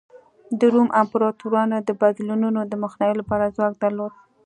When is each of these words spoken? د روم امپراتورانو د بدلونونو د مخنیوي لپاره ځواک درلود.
د 0.59 0.61
روم 0.73 0.89
امپراتورانو 1.01 1.77
د 1.87 1.89
بدلونونو 2.01 2.59
د 2.65 2.73
مخنیوي 2.83 3.15
لپاره 3.21 3.53
ځواک 3.55 3.73
درلود. 3.83 4.11